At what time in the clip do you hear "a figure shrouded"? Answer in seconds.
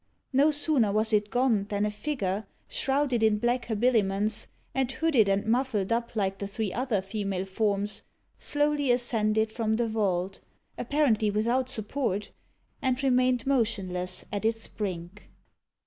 1.85-3.21